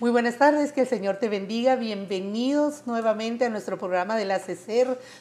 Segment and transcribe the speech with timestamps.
[0.00, 1.76] Muy buenas tardes, que el Señor te bendiga.
[1.76, 4.38] Bienvenidos nuevamente a nuestro programa de la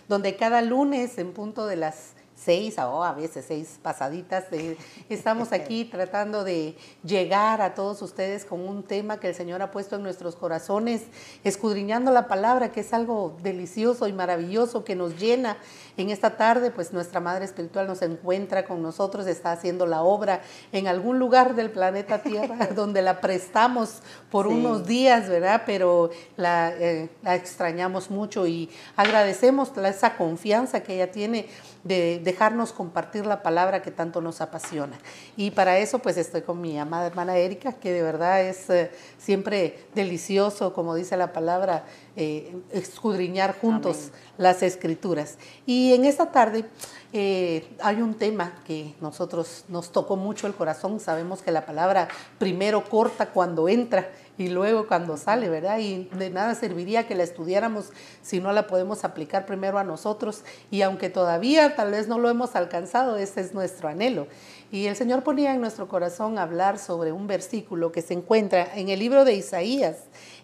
[0.08, 4.46] donde cada lunes en punto de las seis o a veces seis pasaditas.
[5.10, 9.72] estamos aquí tratando de llegar a todos ustedes con un tema que el Señor ha
[9.72, 11.04] puesto en nuestros corazones,
[11.44, 15.58] escudriñando la palabra, que es algo delicioso y maravilloso que nos llena.
[15.98, 20.42] En esta tarde, pues nuestra Madre Espiritual nos encuentra con nosotros, está haciendo la obra
[20.72, 24.02] en algún lugar del planeta Tierra, donde la prestamos
[24.32, 25.64] por unos días, ¿verdad?
[25.66, 31.48] Pero la, eh, la extrañamos mucho y agradecemos esa confianza que ella tiene
[31.84, 34.98] de dejarnos compartir la palabra que tanto nos apasiona.
[35.38, 38.92] Y para eso pues estoy con mi amada hermana Erika, que de verdad es eh,
[39.18, 45.38] siempre delicioso, como dice la palabra, eh, escudriñar juntos las escrituras.
[45.66, 46.66] Y en esta tarde
[47.14, 51.00] eh, hay un tema que nosotros nos tocó mucho el corazón.
[51.00, 52.08] Sabemos que la palabra
[52.38, 55.80] primero corta cuando entra y luego cuando sale, ¿verdad?
[55.80, 60.44] Y de nada serviría que la estudiáramos si no la podemos aplicar primero a nosotros.
[60.72, 64.28] Y aunque todavía tal vez no lo hemos alcanzado, ese es nuestro anhelo.
[64.72, 68.88] Y el Señor ponía en nuestro corazón hablar sobre un versículo que se encuentra en
[68.88, 69.98] el libro de Isaías,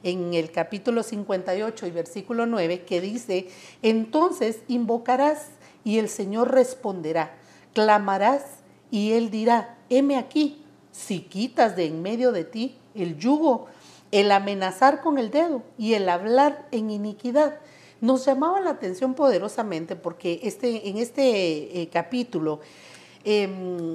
[0.04, 3.48] en el capítulo 58 y versículo 9, que dice,
[3.82, 5.52] entonces invocarás
[5.86, 7.38] y el Señor responderá,
[7.74, 8.44] clamarás
[8.92, 13.68] y Él dirá, heme aquí, si quitas de en medio de ti el yugo
[14.16, 17.60] el amenazar con el dedo y el hablar en iniquidad.
[18.00, 22.62] Nos llamaba la atención poderosamente porque este, en este eh, capítulo
[23.26, 23.94] em,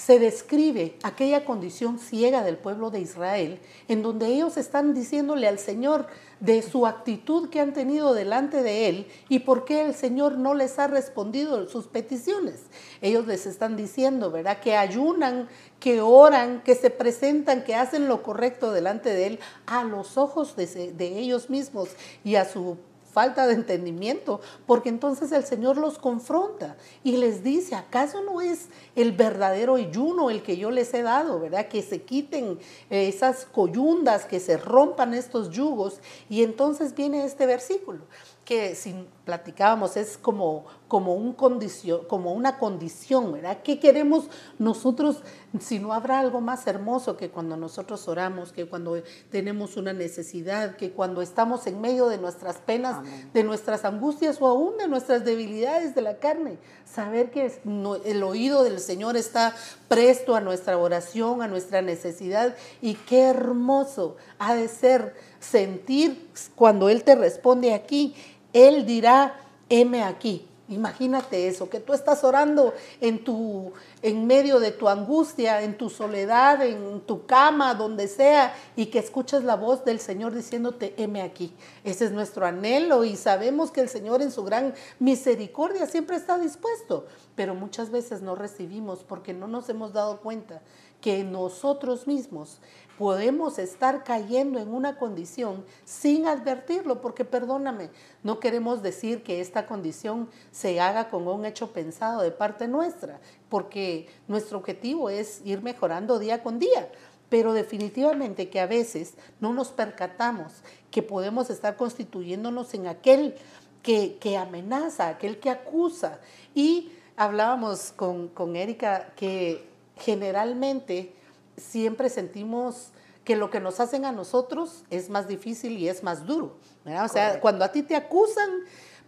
[0.00, 5.58] se describe aquella condición ciega del pueblo de Israel, en donde ellos están diciéndole al
[5.58, 6.06] Señor
[6.40, 10.54] de su actitud que han tenido delante de Él y por qué el Señor no
[10.54, 12.62] les ha respondido sus peticiones.
[13.02, 14.60] Ellos les están diciendo, ¿verdad?
[14.60, 15.48] Que ayunan,
[15.80, 20.56] que oran, que se presentan, que hacen lo correcto delante de Él a los ojos
[20.56, 21.90] de, de ellos mismos
[22.24, 22.78] y a su
[23.20, 28.68] falta de entendimiento, porque entonces el Señor los confronta y les dice, ¿acaso no es
[28.96, 31.68] el verdadero ayuno el que yo les he dado, verdad?
[31.68, 32.58] Que se quiten
[32.88, 36.00] eh, esas coyundas, que se rompan estos yugos.
[36.30, 38.00] Y entonces viene este versículo
[38.46, 38.94] que si
[39.24, 43.58] platicábamos es como, como, un condición, como una condición, ¿verdad?
[43.62, 44.24] ¿Qué queremos
[44.58, 45.22] nosotros
[45.58, 50.76] si no habrá algo más hermoso que cuando nosotros oramos, que cuando tenemos una necesidad,
[50.76, 52.98] que cuando estamos en medio de nuestras penas,
[53.32, 56.58] de nuestras angustias o aún de nuestras debilidades de la carne?
[56.84, 57.60] Saber que
[58.04, 59.54] el oído del Señor está
[59.88, 66.88] presto a nuestra oración, a nuestra necesidad y qué hermoso ha de ser sentir cuando
[66.88, 68.14] Él te responde aquí
[68.52, 69.34] él dirá,
[69.68, 70.46] heme aquí.
[70.70, 73.72] Imagínate eso, que tú estás orando en, tu,
[74.02, 79.00] en medio de tu angustia, en tu soledad, en tu cama, donde sea, y que
[79.00, 81.52] escuches la voz del Señor diciéndote, heme aquí.
[81.82, 86.38] Ese es nuestro anhelo y sabemos que el Señor en su gran misericordia siempre está
[86.38, 90.62] dispuesto, pero muchas veces no recibimos porque no nos hemos dado cuenta
[91.00, 92.60] que nosotros mismos
[93.00, 97.88] podemos estar cayendo en una condición sin advertirlo, porque perdóname,
[98.22, 103.18] no queremos decir que esta condición se haga con un hecho pensado de parte nuestra,
[103.48, 106.92] porque nuestro objetivo es ir mejorando día con día,
[107.30, 110.52] pero definitivamente que a veces no nos percatamos
[110.90, 113.34] que podemos estar constituyéndonos en aquel
[113.82, 116.20] que, amenaza, aquel que acusa.
[116.54, 119.64] Y hablábamos con, con Erika que
[119.96, 121.14] generalmente
[121.60, 122.90] siempre sentimos
[123.24, 126.56] que lo que nos hacen a nosotros es más difícil y es más duro.
[126.84, 128.50] O sea, cuando a ti te acusan,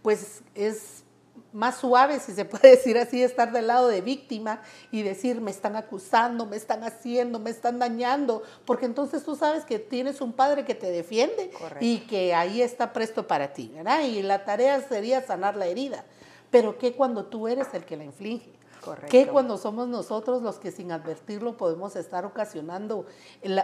[0.01, 1.03] pues es
[1.51, 4.61] más suave, si se puede decir así, estar del lado de víctima
[4.91, 9.63] y decir, me están acusando, me están haciendo, me están dañando, porque entonces tú sabes
[9.65, 14.03] que tienes un padre que te defiende y que ahí está presto para ti, ¿verdad?
[14.03, 16.05] Y la tarea sería sanar la herida.
[16.49, 18.51] Pero ¿qué cuando tú eres el que la inflige?
[19.09, 23.05] Que cuando somos nosotros los que sin advertirlo podemos estar ocasionando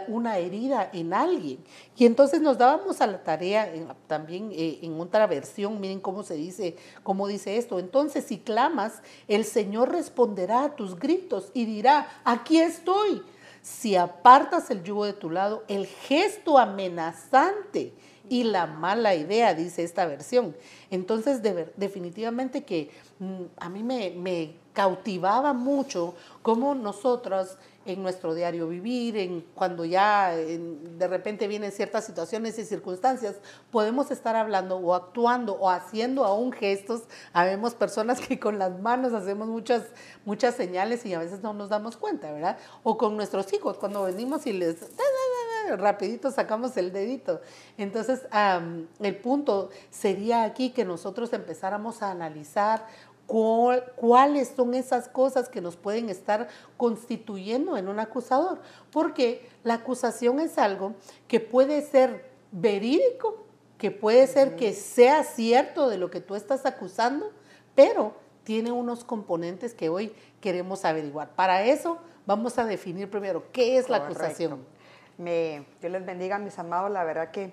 [0.08, 1.58] una herida en alguien.
[1.96, 3.70] Y entonces nos dábamos a la tarea
[4.06, 7.78] también eh, en otra versión, miren cómo se dice, cómo dice esto.
[7.78, 13.22] Entonces si clamas, el Señor responderá a tus gritos y dirá, aquí estoy.
[13.62, 17.92] Si apartas el yugo de tu lado, el gesto amenazante
[18.30, 20.56] y la mala idea, dice esta versión.
[20.90, 21.42] Entonces,
[21.76, 29.18] definitivamente que mm, a mí me, me cautivaba mucho cómo nosotros en nuestro diario vivir,
[29.18, 33.36] en cuando ya de repente vienen ciertas situaciones y circunstancias,
[33.70, 37.02] podemos estar hablando o actuando o haciendo aún gestos.
[37.34, 39.82] Habemos personas que con las manos hacemos muchas,
[40.24, 42.56] muchas señales y a veces no nos damos cuenta, ¿verdad?
[42.82, 44.76] O con nuestros hijos, cuando venimos y les
[45.76, 47.42] rapidito sacamos el dedito.
[47.76, 48.22] Entonces,
[48.98, 52.86] el punto sería aquí que nosotros empezáramos a analizar
[53.96, 58.60] cuáles son esas cosas que nos pueden estar constituyendo en un acusador.
[58.90, 60.94] Porque la acusación es algo
[61.28, 63.44] que puede ser verídico,
[63.78, 67.30] que puede ser que sea cierto de lo que tú estás acusando,
[67.74, 71.30] pero tiene unos componentes que hoy queremos averiguar.
[71.36, 74.64] Para eso vamos a definir primero qué es la acusación.
[75.18, 76.90] Me, Dios les bendiga, mis amados.
[76.90, 77.52] La verdad que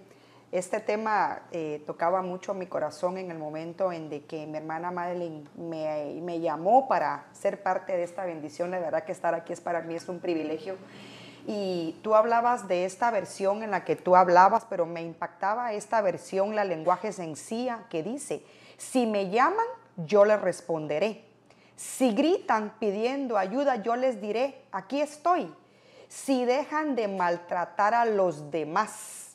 [0.52, 4.92] este tema eh, tocaba mucho mi corazón en el momento en de que mi hermana
[4.92, 8.72] Madeline me, me, llamó para ser parte de esta bendición.
[8.72, 10.78] La verdad que estar aquí es para mí es un privilegio.
[11.46, 16.02] Y tú hablabas de esta versión en la que tú hablabas, pero me impactaba esta
[16.02, 18.44] versión, la lenguaje sencilla, que dice,
[18.78, 19.66] si me llaman,
[19.98, 21.24] yo les responderé.
[21.76, 25.54] Si gritan pidiendo ayuda, yo les diré, aquí estoy.
[26.10, 29.27] Si dejan de maltratar a los demás,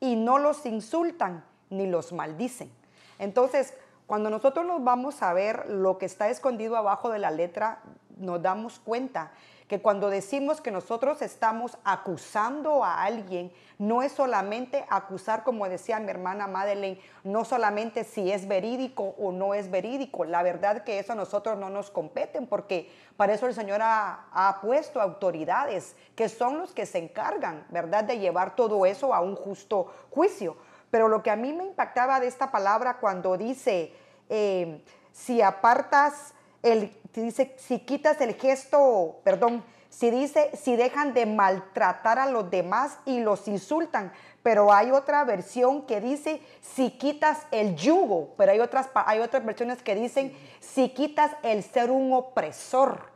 [0.00, 2.70] y no los insultan ni los maldicen.
[3.18, 3.74] Entonces,
[4.06, 7.80] cuando nosotros nos vamos a ver lo que está escondido abajo de la letra,
[8.18, 9.32] nos damos cuenta
[9.68, 15.98] que cuando decimos que nosotros estamos acusando a alguien, no es solamente acusar, como decía
[15.98, 20.24] mi hermana Madeleine, no solamente si es verídico o no es verídico.
[20.24, 24.26] La verdad que eso a nosotros no nos competen, porque para eso el Señor ha,
[24.32, 29.20] ha puesto autoridades que son los que se encargan, ¿verdad?, de llevar todo eso a
[29.20, 30.56] un justo juicio.
[30.90, 33.92] Pero lo que a mí me impactaba de esta palabra cuando dice,
[34.28, 41.24] eh, si apartas el, dice, si quitas el gesto, perdón, si dice, si dejan de
[41.24, 44.12] maltratar a los demás y los insultan,
[44.42, 49.44] pero hay otra versión que dice, si quitas el yugo, pero hay otras, hay otras
[49.44, 53.06] versiones que dicen, si quitas el ser un opresor.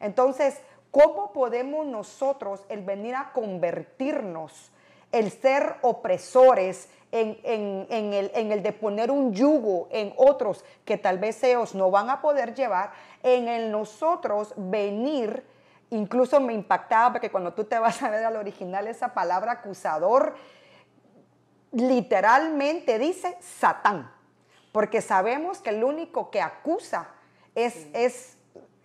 [0.00, 0.58] Entonces,
[0.90, 4.72] ¿cómo podemos nosotros el venir a convertirnos,
[5.12, 7.38] el ser opresores, en,
[8.12, 12.10] el, en, el, de poner un yugo en otros que tal vez ellos no van
[12.10, 12.92] a poder llevar,
[13.22, 15.44] en el nosotros venir,
[15.90, 20.34] incluso me impactaba porque cuando tú te vas a ver al original esa palabra acusador,
[21.72, 24.10] literalmente dice Satán,
[24.72, 27.08] porque sabemos que el único que acusa
[27.54, 28.36] es, es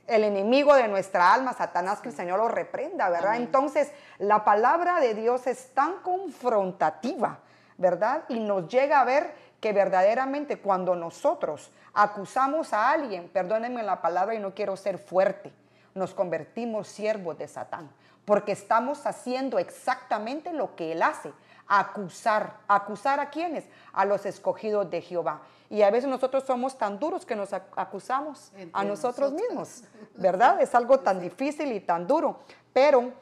[0.07, 3.35] el enemigo de nuestra alma, Satanás, que el Señor lo reprenda, ¿verdad?
[3.37, 7.39] Entonces, la palabra de Dios es tan confrontativa
[7.81, 8.23] ¿verdad?
[8.29, 14.35] Y nos llega a ver que verdaderamente cuando nosotros acusamos a alguien, perdónenme la palabra
[14.35, 15.51] y no quiero ser fuerte,
[15.93, 17.89] nos convertimos siervos de Satán,
[18.23, 21.33] porque estamos haciendo exactamente lo que él hace,
[21.67, 22.57] acusar.
[22.67, 23.65] ¿Acusar a quiénes?
[23.93, 25.41] A los escogidos de Jehová.
[25.69, 29.83] Y a veces nosotros somos tan duros que nos acusamos a nosotros, mismos,
[30.15, 30.61] ¿verdad?
[30.61, 32.39] Es algo tan difícil y tan duro.
[32.73, 33.13] Pero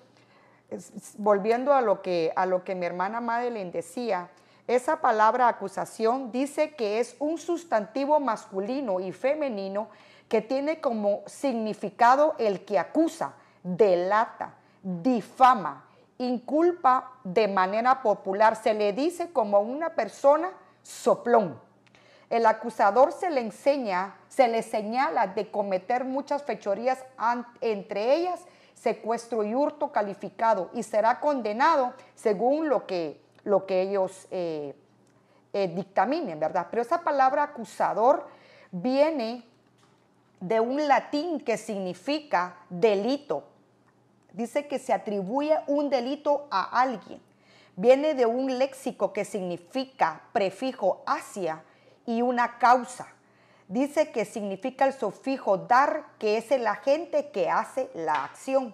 [1.18, 4.30] volviendo a lo que, a lo que mi hermana Madeleine decía,
[4.70, 9.90] esa palabra acusación dice que es un sustantivo masculino y femenino
[10.28, 13.34] que tiene como significado el que acusa,
[13.64, 15.88] delata, difama,
[16.20, 18.56] inculpa de manera popular.
[18.56, 20.52] Se le dice como una persona
[20.84, 21.60] soplón.
[22.30, 27.04] El acusador se le enseña, se le señala de cometer muchas fechorías,
[27.60, 28.40] entre ellas
[28.76, 33.20] secuestro y hurto calificado, y será condenado según lo que
[33.50, 34.76] lo que ellos eh,
[35.52, 36.68] eh, dictaminen, ¿verdad?
[36.70, 38.28] Pero esa palabra acusador
[38.72, 39.44] viene
[40.40, 43.44] de un latín que significa delito.
[44.32, 47.20] Dice que se atribuye un delito a alguien.
[47.76, 51.64] Viene de un léxico que significa prefijo hacia
[52.06, 53.08] y una causa.
[53.68, 58.74] Dice que significa el sufijo dar, que es el agente que hace la acción.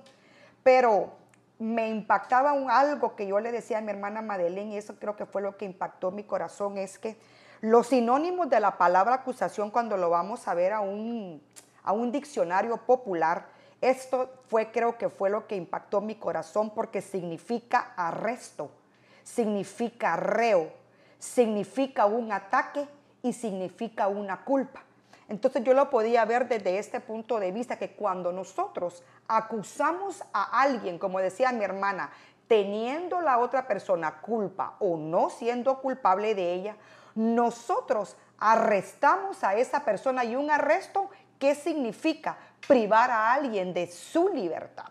[0.63, 1.13] Pero
[1.59, 5.15] me impactaba un algo que yo le decía a mi hermana Madeleine, y eso creo
[5.15, 7.17] que fue lo que impactó mi corazón, es que
[7.61, 11.41] los sinónimos de la palabra acusación, cuando lo vamos a ver a un,
[11.83, 13.47] a un diccionario popular,
[13.81, 18.71] esto fue, creo que fue lo que impactó mi corazón porque significa arresto,
[19.23, 20.71] significa reo,
[21.19, 22.87] significa un ataque
[23.21, 24.84] y significa una culpa.
[25.27, 30.61] Entonces yo lo podía ver desde este punto de vista, que cuando nosotros acusamos a
[30.61, 32.11] alguien, como decía mi hermana,
[32.47, 36.75] teniendo la otra persona culpa o no siendo culpable de ella,
[37.15, 42.37] nosotros arrestamos a esa persona y un arresto, ¿qué significa?
[42.67, 44.85] Privar a alguien de su libertad.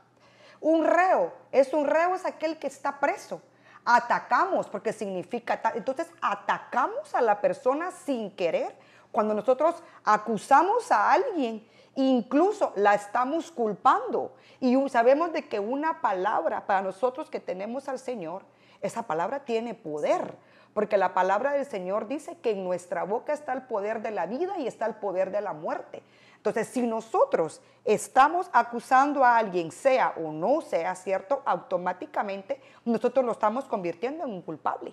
[0.60, 3.40] Un reo, es un reo es aquel que está preso.
[3.84, 8.74] Atacamos porque significa, entonces atacamos a la persona sin querer
[9.14, 14.32] cuando nosotros acusamos a alguien, incluso la estamos culpando.
[14.60, 18.42] Y sabemos de que una palabra para nosotros que tenemos al Señor
[18.82, 20.34] esa palabra tiene poder.
[20.74, 24.26] Porque la palabra del Señor dice que en nuestra boca está el poder de la
[24.26, 26.02] vida y está el poder de la muerte.
[26.36, 33.32] Entonces, si nosotros estamos acusando a alguien, sea o no sea cierto, automáticamente nosotros lo
[33.32, 34.92] estamos convirtiendo en un culpable.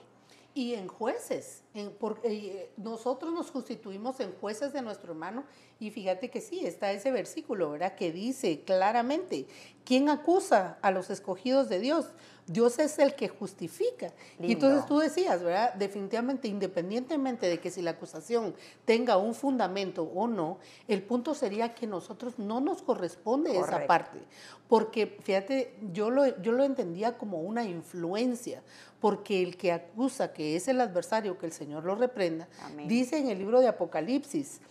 [0.53, 1.63] Y en jueces,
[1.97, 5.45] porque eh, nosotros nos constituimos en jueces de nuestro hermano
[5.79, 7.95] y fíjate que sí, está ese versículo, ¿verdad?
[7.95, 9.47] Que dice claramente,
[9.85, 12.11] ¿quién acusa a los escogidos de Dios?
[12.51, 14.11] Dios es el que justifica.
[14.39, 15.73] Y entonces tú decías, ¿verdad?
[15.75, 18.53] Definitivamente, independientemente de que si la acusación
[18.85, 24.19] tenga un fundamento o no, el punto sería que nosotros no nos corresponde esa parte.
[24.67, 28.61] Porque, fíjate, yo lo, yo lo entendía como una influencia,
[28.99, 32.47] porque el que acusa, que es el adversario, que el Señor lo reprenda,
[32.87, 34.61] dice en el libro de Apocalipsis,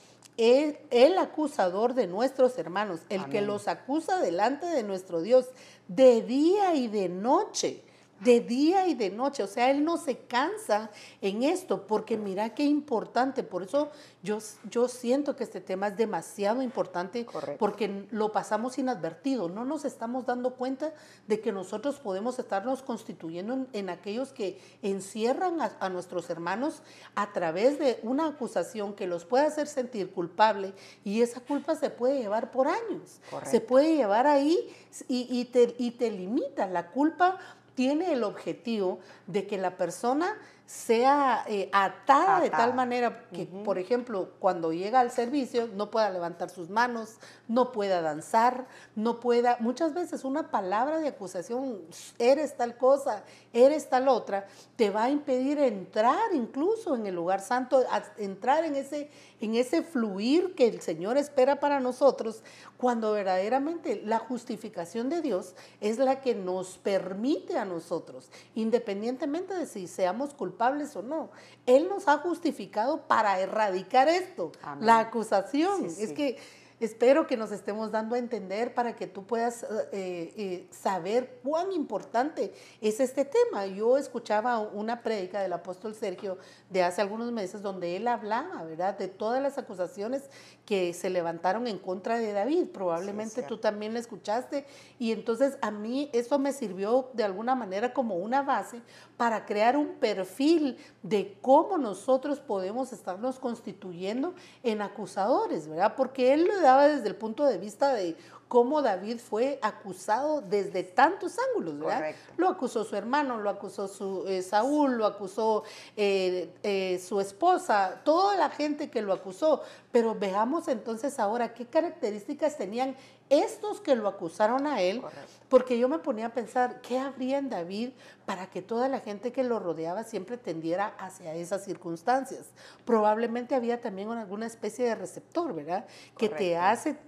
[0.40, 5.50] el, el, acusador de nuestros hermanos, el que los acusa delante de nuestro Dios
[5.86, 7.82] de día y de noche
[8.20, 9.42] de día y de noche.
[9.42, 13.42] O sea, él no se cansa en esto, porque mira qué importante.
[13.42, 13.90] Por eso
[14.22, 14.38] yo,
[14.70, 17.26] yo siento que este tema es demasiado importante,
[17.58, 19.48] porque lo pasamos inadvertido.
[19.48, 20.92] No nos estamos dando cuenta
[21.26, 26.82] de que nosotros podemos estarnos constituyendo en, aquellos que encierran a, nuestros hermanos
[27.14, 30.74] a través de una acusación que los puede hacer sentir culpable
[31.04, 33.20] y esa culpa se puede llevar por años.
[33.44, 34.68] Se puede llevar ahí
[35.08, 36.66] y, y, te, y te limita.
[36.66, 37.38] La culpa
[37.80, 43.78] tiene el objetivo de que la persona sea eh, atada, de tal manera que, por
[43.78, 47.16] ejemplo, cuando llega al servicio no pueda levantar sus manos,
[47.48, 51.80] no pueda danzar, no pueda, muchas veces una palabra de acusación,
[52.18, 54.46] eres tal cosa, eres tal otra,
[54.76, 57.82] te va a impedir entrar incluso en el lugar santo,
[58.18, 59.10] entrar en ese,
[59.40, 62.42] en ese fluir que el Señor espera para nosotros,
[62.76, 69.66] cuando verdaderamente la justificación de Dios es la que nos permite a nosotros, independientemente de
[69.66, 71.30] si seamos culpables, o no.
[71.66, 75.84] Él nos ha justificado para erradicar esto, la acusación.
[75.84, 76.38] Es que
[76.80, 81.72] espero que nos estemos dando a entender para que tú puedas eh, eh, saber cuán
[81.72, 83.66] importante es este tema.
[83.66, 86.38] Yo escuchaba una prédica del apóstol Sergio
[86.70, 90.30] de hace algunos meses donde él hablaba, ¿verdad?, de todas las acusaciones
[90.64, 92.68] que se levantaron en contra de David.
[92.72, 94.64] Probablemente tú también la escuchaste.
[94.98, 98.80] Y entonces a mí eso me sirvió de alguna manera como una base
[99.16, 105.94] para crear un perfil de cómo nosotros podemos estarnos constituyendo en acusadores, ¿verdad?
[105.96, 108.16] Porque él lo desde el punto de vista de
[108.50, 112.16] cómo David fue acusado desde tantos ángulos, ¿verdad?
[112.36, 115.62] Lo acusó su hermano, lo acusó su, eh, Saúl, lo acusó
[115.96, 119.62] eh, eh, su esposa, toda la gente que lo acusó.
[119.92, 122.96] Pero veamos entonces ahora qué características tenían
[123.28, 125.00] estos que lo acusaron a él,
[125.48, 127.90] porque yo me ponía a pensar, ¿qué habría en David
[128.26, 132.46] para que toda la gente que lo rodeaba siempre tendiera hacia esas circunstancias?
[132.84, 135.86] Probablemente había también alguna especie de receptor, ¿verdad?
[136.18, 136.98] Que te hace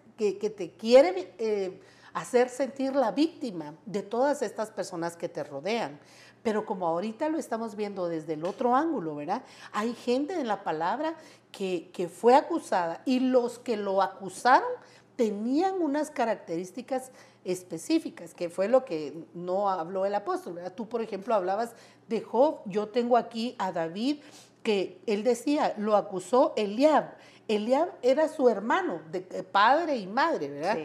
[0.40, 1.80] que, te quiere eh,
[2.12, 5.98] hacer sentir la víctima de todas estas personas que te rodean.
[6.42, 9.42] Pero como ahorita lo estamos viendo desde el otro ángulo, ¿verdad?
[9.72, 11.14] Hay gente en la palabra
[11.52, 14.68] que, que fue acusada y los que lo acusaron
[15.16, 17.12] tenían unas características
[17.44, 20.54] específicas, que fue lo que no habló el apóstol.
[20.54, 20.72] ¿verdad?
[20.74, 21.72] Tú, por ejemplo, hablabas
[22.08, 24.18] de Job, yo tengo aquí a David,
[24.62, 27.14] que él decía, lo acusó Eliab.
[27.48, 30.78] Eliab era su hermano, de padre y madre, ¿verdad?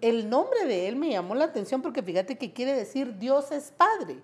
[0.00, 3.72] El nombre de él me llamó la atención porque fíjate que quiere decir Dios es
[3.76, 4.18] padre.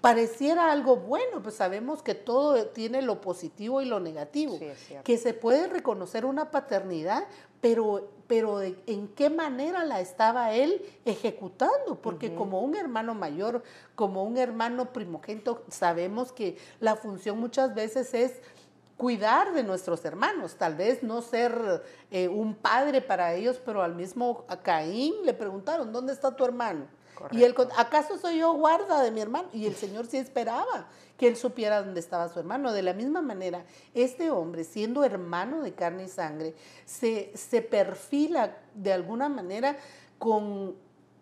[0.00, 4.58] Pareciera algo bueno, pues sabemos que todo tiene lo positivo y lo negativo,
[5.04, 7.24] que se puede reconocer una paternidad,
[7.60, 13.62] pero, pero en qué manera la estaba él ejecutando, porque como un hermano mayor,
[13.94, 18.40] como un hermano primogénito, sabemos que la función muchas veces es
[19.00, 23.94] cuidar de nuestros hermanos, tal vez no ser eh, un padre para ellos, pero al
[23.94, 26.84] mismo a Caín le preguntaron, ¿dónde está tu hermano?
[27.30, 29.48] Y él, ¿acaso soy yo guarda de mi hermano?
[29.54, 32.74] Y el Señor sí esperaba que él supiera dónde estaba su hermano.
[32.74, 33.64] De la misma manera,
[33.94, 36.54] este hombre, siendo hermano de carne y sangre,
[36.84, 39.78] se, se perfila de alguna manera
[40.18, 40.74] con,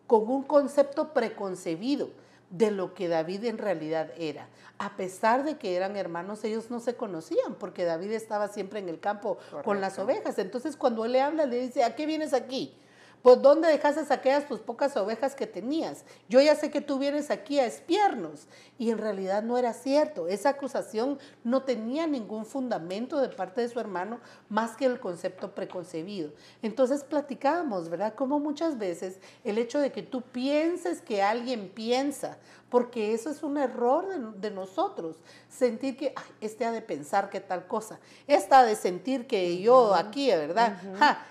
[0.08, 2.10] con un concepto preconcebido
[2.50, 4.48] de lo que David en realidad era.
[4.78, 8.88] A pesar de que eran hermanos, ellos no se conocían porque David estaba siempre en
[8.88, 10.38] el campo con las ovejas.
[10.38, 12.74] Entonces cuando él le habla, le dice, ¿a qué vienes aquí?
[13.22, 16.04] ¿Por dónde dejaste aquellas tus pocas ovejas que tenías?
[16.28, 18.46] Yo ya sé que tú vienes aquí a espiernos.
[18.78, 20.28] Y en realidad no era cierto.
[20.28, 25.54] Esa acusación no tenía ningún fundamento de parte de su hermano más que el concepto
[25.54, 26.32] preconcebido.
[26.62, 28.14] Entonces platicábamos, ¿verdad?
[28.14, 32.38] Como muchas veces el hecho de que tú pienses que alguien piensa,
[32.70, 35.16] porque eso es un error de, nosotros,
[35.48, 39.94] sentir que este ha de pensar que tal cosa, esta ha de sentir que yo
[39.94, 40.78] aquí, ¿verdad?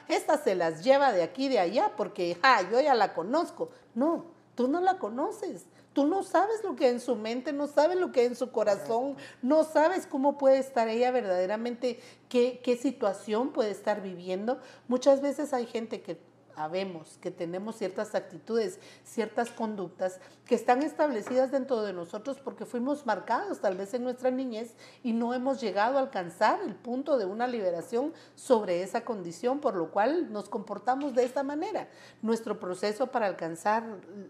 [0.07, 2.37] esta se las lleva de aquí, de allá, porque
[2.71, 3.69] yo ya la conozco.
[3.93, 4.25] No,
[4.55, 5.65] tú no la conoces.
[5.93, 8.35] Tú no sabes lo que hay en su mente, no sabes lo que hay en
[8.35, 14.59] su corazón, no sabes cómo puede estar ella verdaderamente, qué, qué situación puede estar viviendo.
[14.87, 16.19] Muchas veces hay gente que
[16.57, 23.05] habemos, que tenemos ciertas actitudes, ciertas conductas que están establecidas dentro de nosotros porque fuimos
[23.05, 27.25] marcados tal vez en nuestra niñez y no hemos llegado a alcanzar el punto de
[27.25, 31.87] una liberación sobre esa condición, por lo cual nos comportamos de esta manera.
[32.21, 33.83] Nuestro proceso para alcanzar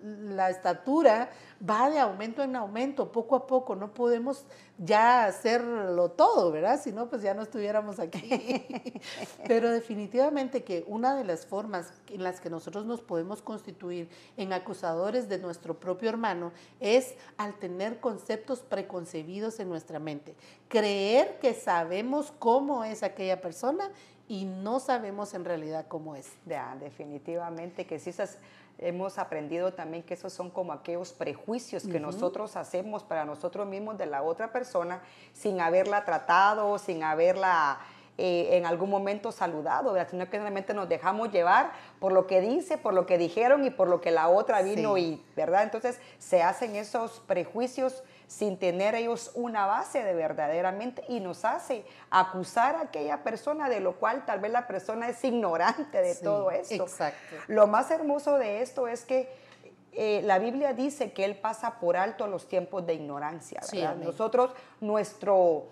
[0.03, 1.31] la estatura
[1.68, 4.46] va de aumento en aumento, poco a poco, no podemos
[4.78, 6.80] ya hacerlo todo, ¿verdad?
[6.82, 8.22] Si no, pues ya no estuviéramos aquí.
[9.48, 14.54] Pero definitivamente que una de las formas en las que nosotros nos podemos constituir en
[14.54, 20.36] acusadores de nuestro propio hermano es al tener conceptos preconcebidos en nuestra mente.
[20.68, 23.90] Creer que sabemos cómo es aquella persona
[24.28, 26.30] y no sabemos en realidad cómo es.
[26.46, 28.12] Ya, definitivamente que sí,
[28.79, 33.98] hemos aprendido también que esos son como aquellos prejuicios que nosotros hacemos para nosotros mismos
[33.98, 35.01] de la otra persona
[35.34, 37.79] sin haberla tratado, sin haberla
[38.19, 42.79] eh, en algún momento saludado, sino que realmente nos dejamos llevar por lo que dice,
[42.79, 45.62] por lo que dijeron y por lo que la otra vino y, ¿verdad?
[45.62, 51.86] Entonces se hacen esos prejuicios sin tener ellos una base de verdaderamente y nos hace
[52.10, 56.51] acusar a aquella persona de lo cual tal vez la persona es ignorante de todo
[56.51, 56.84] esto.
[56.84, 57.36] Exacto.
[57.48, 59.29] Lo más hermoso de esto es que
[59.93, 63.62] eh, la Biblia dice que Él pasa por alto los tiempos de ignorancia.
[63.72, 63.96] ¿verdad?
[63.96, 65.67] Nosotros, nuestro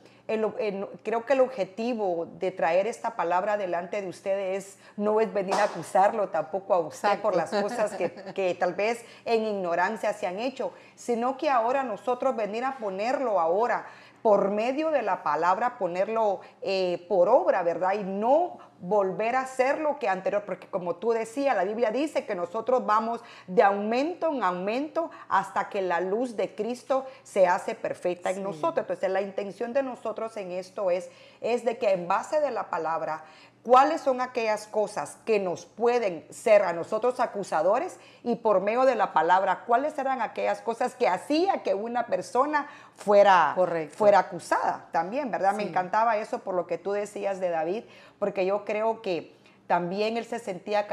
[1.03, 5.65] creo que el objetivo de traer esta palabra delante de ustedes no es venir a
[5.65, 10.72] acusarlo tampoco a usted por las cosas que, tal vez en ignorancia se han hecho,
[10.96, 13.86] sino que ahora nosotros venir a ponerlo ahora
[14.24, 17.94] por medio de la palabra, ponerlo eh, por obra, ¿verdad?
[17.94, 22.25] Y no volver a hacer lo que anterior, porque como tú decías, la Biblia dice
[22.25, 27.75] que nosotros vamos de aumento en aumento hasta que la luz de Cristo se hace
[27.75, 28.79] perfecta en nosotros.
[28.79, 31.09] Entonces la intención de nosotros en esto es,
[31.42, 33.24] es de que en base de la palabra
[33.66, 38.94] cuáles son aquellas cosas que nos pueden ser a nosotros acusadores y por medio de
[38.94, 43.56] la palabra, cuáles eran aquellas cosas que hacía que una persona fuera,
[43.90, 45.56] fuera acusada también, ¿verdad?
[45.56, 47.86] Me encantaba eso por lo que tú decías de David,
[48.20, 50.86] porque yo creo que también él se sentía,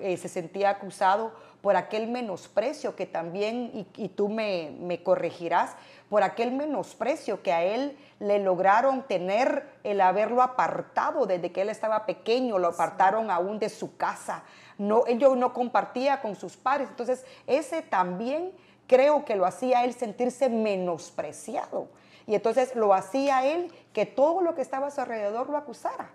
[0.00, 5.70] eh, se sentía acusado por aquel menosprecio que también, y, tú me, me, corregirás,
[6.10, 11.68] por aquel menosprecio que a él le lograron tener el haberlo apartado desde que él
[11.68, 14.42] estaba pequeño, lo apartaron aún de su casa,
[14.76, 18.52] no, ellos no compartía con sus padres, entonces ese también
[18.88, 21.88] creo que lo hacía él sentirse menospreciado.
[22.26, 26.10] Y entonces lo hacía él que todo lo que estaba a su alrededor lo acusara.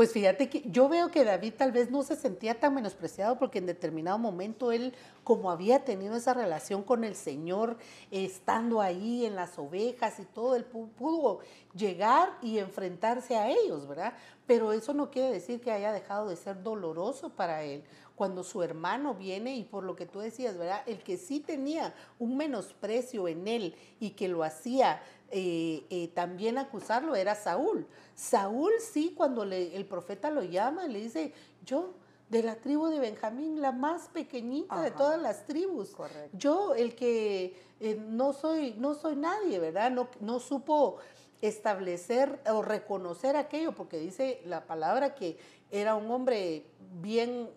[0.00, 3.58] Pues fíjate que yo veo que David tal vez no se sentía tan menospreciado porque
[3.58, 7.76] en determinado momento él, como había tenido esa relación con el Señor,
[8.10, 11.40] estando ahí en las ovejas y todo, él pudo
[11.74, 14.14] llegar y enfrentarse a ellos, ¿verdad?
[14.46, 17.84] Pero eso no quiere decir que haya dejado de ser doloroso para él
[18.20, 20.82] cuando su hermano viene y por lo que tú decías, ¿verdad?
[20.86, 26.58] El que sí tenía un menosprecio en él y que lo hacía eh, eh, también
[26.58, 27.86] acusarlo era Saúl.
[28.14, 31.32] Saúl sí, cuando el profeta lo llama, le dice,
[31.64, 31.94] yo
[32.30, 35.94] de la tribu de Benjamín, la más pequeñita de todas las tribus.
[36.32, 39.90] Yo, el que eh, no, soy, no soy nadie, ¿verdad?
[39.90, 40.98] No, no supo
[41.40, 45.38] establecer o reconocer aquello, porque dice la palabra que
[45.72, 46.66] era un hombre
[47.00, 47.50] bien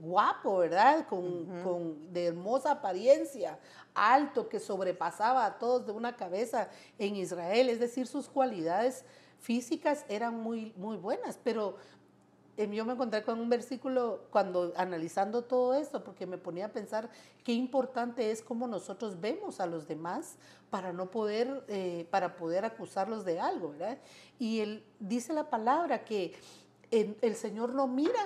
[0.00, 1.06] guapo, ¿verdad?
[1.06, 3.58] Con, con, de hermosa apariencia,
[3.94, 9.04] alto que sobrepasaba a todos de una cabeza en Israel, es decir, sus cualidades
[9.38, 11.76] físicas eran muy, muy buenas, pero
[12.56, 16.72] em, yo me encontré con un versículo cuando analizando todo esto, porque me ponía a
[16.72, 17.08] pensar
[17.44, 20.38] qué importante es cómo nosotros vemos a los demás
[20.70, 23.98] para no poder, eh, para poder acusarlos de algo, ¿verdad?
[24.40, 26.34] Y él dice la palabra que
[26.90, 28.20] el Señor no mira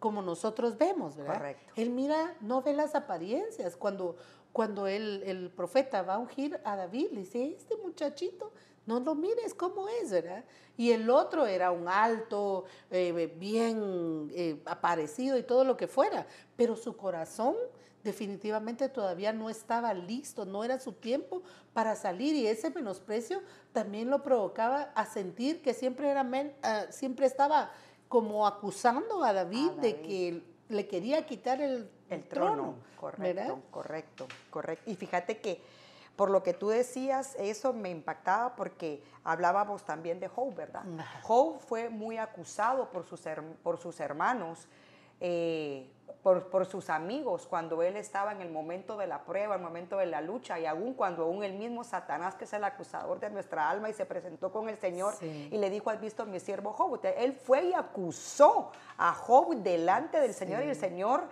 [0.00, 1.34] como nosotros vemos, ¿verdad?
[1.34, 1.72] Correcto.
[1.76, 3.76] Él mira, no ve las apariencias.
[3.76, 4.16] Cuando
[4.52, 8.50] cuando él, el profeta va a ungir a David, le dice, este muchachito,
[8.86, 10.44] no lo mires cómo es, ¿verdad?
[10.76, 16.26] Y el otro era un alto, eh, bien eh, aparecido y todo lo que fuera,
[16.56, 17.54] pero su corazón
[18.02, 21.42] definitivamente todavía no estaba listo, no era su tiempo
[21.74, 26.26] para salir y ese menosprecio también lo provocaba a sentir que siempre, era
[26.62, 27.70] ah, siempre estaba
[28.10, 32.74] como acusando a David, de que le quería quitar el, el trono.
[32.98, 34.90] Correcto, correcto, correcto.
[34.90, 35.62] Y fíjate que
[36.16, 40.82] por lo que tú decías, eso me impactaba porque hablábamos también de Job, ¿verdad?
[41.22, 43.20] Job fue muy acusado por sus,
[43.62, 44.66] por sus hermanos,
[45.20, 45.88] eh,
[46.22, 50.06] por, sus amigos, cuando él estaba en el momento de la prueba, el momento de
[50.06, 53.70] la lucha, y aún cuando aún el mismo Satanás, que es el acusador de nuestra
[53.70, 56.72] alma, y se presentó con el Señor y le dijo, has visto a mi siervo
[56.72, 57.00] Job.
[57.16, 61.28] Él fue y acusó a Job delante del Señor y el Señor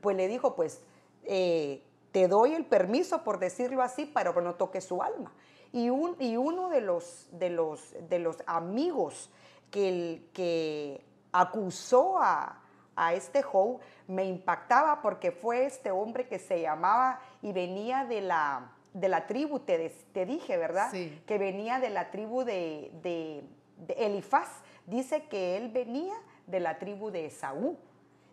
[0.00, 0.82] pues le dijo, pues...
[1.24, 5.32] Eh, te doy el permiso, por decirlo así, que no toque su alma.
[5.72, 9.30] Y, un, y uno de los, de, los, de los amigos
[9.70, 12.62] que, que acusó a,
[13.14, 18.72] este Job me impactaba porque fue este hombre que se llamaba y venía de la,
[18.92, 20.90] de la tribu, te, te dije, ¿verdad?
[21.26, 23.44] Que venía de la tribu de, de,
[23.96, 24.48] Elifaz.
[24.86, 26.14] Dice que él venía
[26.46, 27.76] de la tribu de Esaú.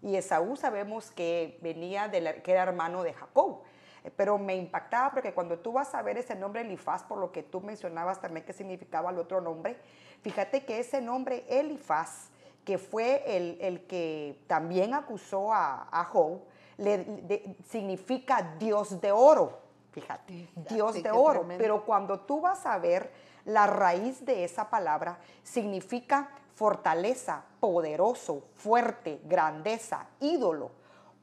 [0.02, 3.62] Y Esaú sabemos que venía de la, que era hermano de Jacob.
[4.04, 7.32] Eh, pero me impactaba porque cuando tú vas a ver ese nombre Elifaz, por lo
[7.32, 9.78] que tú mencionabas también que significaba el otro nombre,
[10.22, 12.30] fíjate que ese nombre Elifaz,
[12.66, 16.42] que fue el, que también acusó a, Job,
[16.78, 19.60] le, significa Dios de oro.
[19.92, 21.46] Fíjate, Dios de oro.
[21.58, 23.12] Pero cuando tú vas a ver
[23.46, 30.72] la raíz de esa palabra, significa fortaleza, poderoso, fuerte, grandeza, ídolo,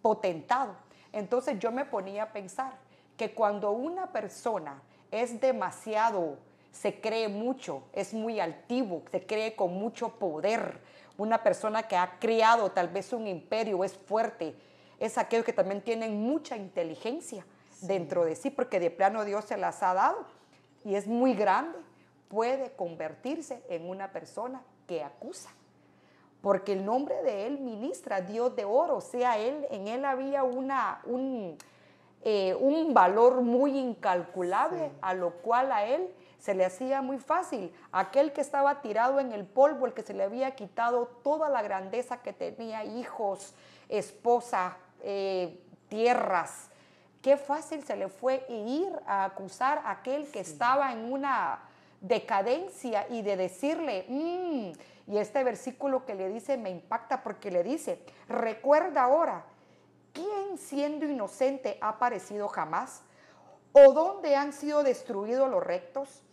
[0.00, 0.74] potentado.
[1.12, 2.72] Entonces yo me ponía a pensar
[3.16, 6.38] que cuando una persona es demasiado,
[6.70, 10.80] se cree mucho, es muy altivo, se cree con mucho poder,
[11.18, 14.54] una persona que ha creado tal vez un imperio, es fuerte,
[14.98, 17.44] es aquello que también tienen mucha inteligencia
[17.80, 20.24] dentro de sí, porque de plano Dios se las ha dado
[20.84, 21.78] y es muy grande,
[22.28, 25.50] puede convertirse en una persona que acusa
[26.42, 30.42] porque el nombre de él ministra, Dios de oro, o sea, él, en él había
[30.42, 31.56] una, un,
[32.24, 37.72] eh, un valor muy incalculable, a lo cual a él se le hacía muy fácil.
[37.92, 41.62] Aquel que estaba tirado en el polvo, el que se le había quitado toda la
[41.62, 43.54] grandeza que tenía, hijos,
[43.88, 46.68] esposa, eh, tierras,
[47.22, 51.60] qué fácil se le fue ir a acusar a aquel que estaba en una
[52.00, 57.62] decadencia y de decirle, mm", y este versículo que le dice me impacta porque le
[57.62, 59.44] dice, recuerda ahora,
[60.12, 63.02] ¿quién siendo inocente ha aparecido jamás?
[63.70, 66.24] ¿O dónde han sido destruidos los rectos?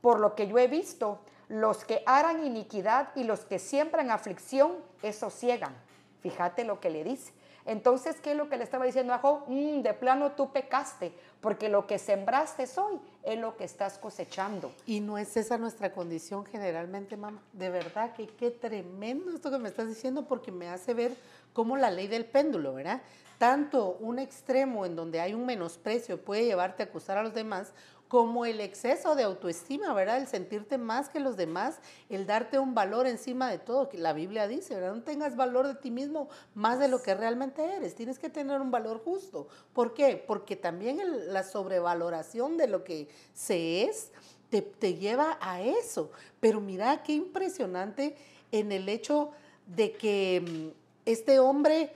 [0.00, 4.72] Por lo que yo he visto, los que harán iniquidad y los que siembran aflicción,
[5.02, 5.74] esos ciegan.
[6.20, 7.32] Fíjate lo que le dice.
[7.66, 9.42] Entonces, ¿qué es lo que le estaba diciendo a Job?
[9.48, 14.72] Mm, de plano tú pecaste, porque lo que sembraste hoy es lo que estás cosechando.
[14.86, 17.42] Y no es esa nuestra condición generalmente, mamá.
[17.52, 21.16] De verdad que qué tremendo esto que me estás diciendo, porque me hace ver
[21.52, 23.02] cómo la ley del péndulo, ¿verdad?
[23.38, 27.72] Tanto un extremo en donde hay un menosprecio puede llevarte a acusar a los demás,
[28.08, 30.18] como el exceso de autoestima, ¿verdad?
[30.18, 34.12] El sentirte más que los demás, el darte un valor encima de todo, que la
[34.12, 34.94] Biblia dice, ¿verdad?
[34.94, 38.60] No tengas valor de ti mismo más de lo que realmente eres, tienes que tener
[38.60, 39.48] un valor justo.
[39.72, 40.22] ¿Por qué?
[40.24, 40.98] Porque también
[41.32, 44.12] la sobrevaloración de lo que se es
[44.50, 46.12] te, lleva a eso.
[46.38, 48.16] Pero mira qué impresionante
[48.52, 49.32] en el hecho
[49.66, 51.92] de que mm, este hombre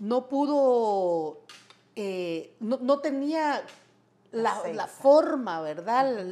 [0.00, 1.38] no pudo,
[1.94, 3.64] eh, no tenía
[4.32, 6.24] la, forma, ¿verdad?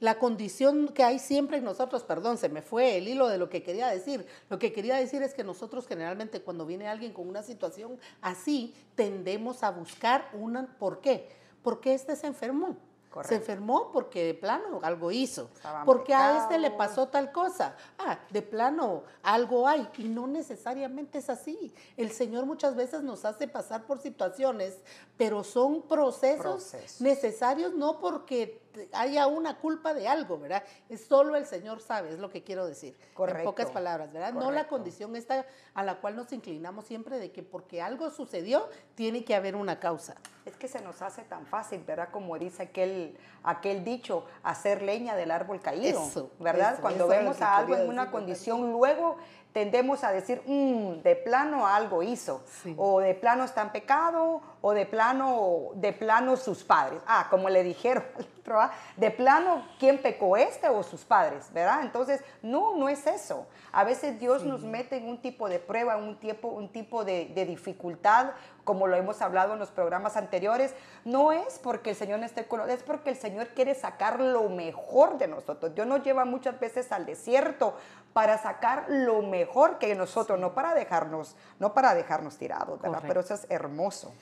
[0.00, 3.48] la condición que hay siempre en nosotros, perdón, se me fue el hilo de lo
[3.48, 4.26] que quería decir.
[4.50, 8.74] Lo que quería decir es que nosotros generalmente cuando viene alguien con una situación así,
[8.94, 11.28] tendemos a buscar una, ¿por qué?
[11.62, 12.76] Porque este se enfermó.
[13.22, 15.48] Se enfermó porque de plano algo hizo.
[15.84, 17.76] porque a este le pasó tal cosa.
[17.98, 19.88] Ah, de plano algo hay.
[19.98, 21.72] Y no necesariamente es así.
[21.96, 24.78] El Señor muchas veces nos hace pasar por situaciones,
[25.16, 26.74] pero son procesos.
[27.00, 30.62] necesarios no porque haya una culpa de algo, ¿verdad?
[30.88, 32.96] Es solo el Señor sabe, es lo que quiero decir.
[33.14, 33.40] Correcto.
[33.40, 34.32] En pocas palabras, ¿verdad?
[34.32, 38.68] No la condición esta a la cual nos inclinamos siempre de que porque algo sucedió,
[38.94, 40.16] tiene que haber una causa.
[40.44, 42.08] Es que se nos hace tan fácil, ¿verdad?
[42.10, 46.02] Como dice aquel, aquel dicho, hacer leña del árbol caído,
[46.38, 46.78] ¿verdad?
[46.80, 49.16] Cuando vemos a algo en una condición, luego
[49.54, 52.74] tendemos a decir, "Mm, de plano algo hizo, Sí.
[52.76, 57.00] o de plano está en pecado, o de plano, de plano sus padres.
[57.06, 61.50] Ah, como le dijeron, al otro, ah, de plano, ¿quién pecó este o sus padres?
[61.52, 61.82] ¿Verdad?
[61.82, 63.46] Entonces, no, no es eso.
[63.72, 67.26] A veces Dios nos mete en un tipo de prueba, un tipo, un tipo de,
[67.26, 68.32] de dificultad,
[68.64, 70.74] como lo hemos hablado en los programas anteriores.
[71.04, 74.20] No es porque el Señor no esté con nosotros, es porque el Señor quiere sacar
[74.20, 75.74] lo mejor de nosotros.
[75.74, 77.76] Dios nos lleva muchas veces al desierto
[78.12, 82.98] para sacar lo mejor que nosotros, no para dejarnos, no para dejarnos tirados, ¿verdad?
[83.00, 83.08] Correcto.
[83.08, 84.12] Pero eso es hermoso.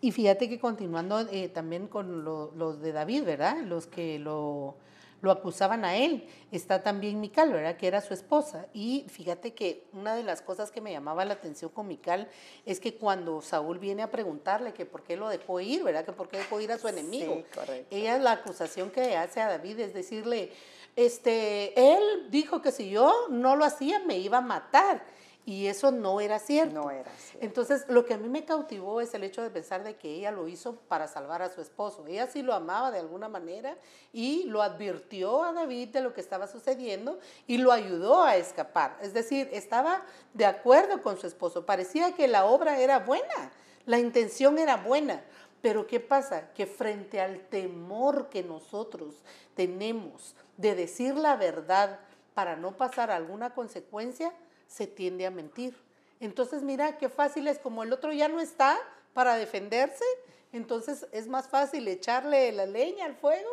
[0.00, 3.56] Y fíjate que continuando eh, también con lo- los de David, ¿verdad?
[3.58, 4.76] Los que lo,
[5.20, 6.26] lo acusaban a él.
[6.50, 7.76] Está también Mical, ¿verdad?
[7.76, 8.66] Que era su esposa.
[8.72, 12.28] Y fíjate que una de las cosas que me llamaba la atención con Mical
[12.66, 16.04] es que cuando Saúl viene a preguntarle que por qué lo dejó ir, ¿verdad?
[16.04, 17.42] Que por qué dejó ir a su enemigo.
[17.66, 17.86] Sí.
[17.90, 20.52] Ella la acusación que hace a David es decirle,
[20.96, 25.04] este, él dijo que si yo no lo hacía me iba a matar.
[25.50, 26.74] Y eso no era cierto.
[26.74, 27.44] No era cierto.
[27.44, 30.30] Entonces, lo que a mí me cautivó es el hecho de pensar de que ella
[30.30, 32.06] lo hizo para salvar a su esposo.
[32.06, 33.76] Ella sí lo amaba de alguna manera
[34.12, 38.96] y lo advirtió a David de lo que estaba sucediendo y lo ayudó a escapar.
[39.02, 41.66] Es decir, estaba de acuerdo con su esposo.
[41.66, 43.50] Parecía que la obra era buena,
[43.86, 45.24] la intención era buena.
[45.62, 46.52] Pero ¿qué pasa?
[46.52, 49.16] Que frente al temor que nosotros
[49.56, 51.98] tenemos de decir la verdad
[52.34, 54.32] para no pasar alguna consecuencia,
[54.70, 55.74] se tiende a mentir.
[56.20, 58.78] Entonces, mira, qué fácil es, como el otro ya no está
[59.12, 60.04] para defenderse,
[60.52, 63.48] entonces es más fácil echarle la leña al fuego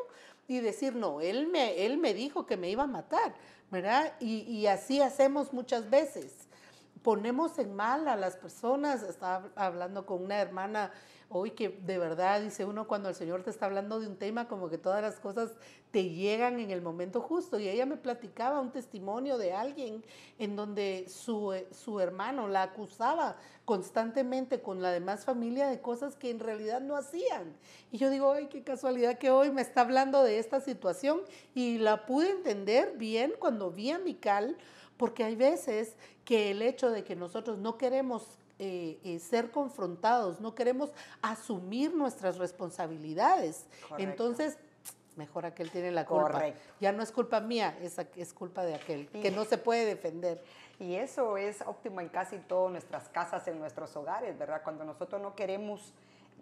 [0.47, 3.33] y decir, no, él me, él me dijo que me iba a matar,
[3.71, 4.13] ¿verdad?
[4.19, 6.47] Y, y así hacemos muchas veces.
[7.01, 10.91] Ponemos en mal a las personas, estaba hablando con una hermana
[11.29, 14.47] hoy que de verdad dice uno cuando el Señor te está hablando de un tema
[14.47, 15.51] como que todas las cosas
[15.91, 20.03] te llegan en el momento justo y ella me platicaba un testimonio de alguien
[20.39, 26.15] en donde su, eh, su hermano la acusaba constantemente con la demás familia de cosas
[26.15, 27.53] que en realidad no hacían.
[27.91, 31.21] Y yo digo, ay, qué casualidad que hoy me está hablando de esta situación
[31.53, 34.57] y la pude entender bien cuando vi a Mical,
[34.95, 40.39] porque hay veces que el hecho de que nosotros no queremos eh, eh, ser confrontados,
[40.39, 40.91] no queremos
[41.21, 43.65] asumir nuestras responsabilidades.
[43.87, 44.11] Correcto.
[44.11, 44.57] Entonces,
[45.15, 46.31] mejor aquel tiene la culpa.
[46.31, 46.59] Correcto.
[46.79, 50.43] Ya no es culpa mía, es, es culpa de aquel, que no se puede defender.
[50.79, 54.61] Y eso es óptimo en casi todas nuestras casas, en nuestros hogares, ¿verdad?
[54.63, 55.93] Cuando nosotros no queremos